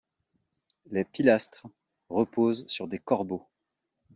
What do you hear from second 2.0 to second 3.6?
reposent sur des corbeaux.